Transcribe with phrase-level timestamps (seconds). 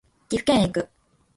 [0.29, 0.89] 岐阜県へ行く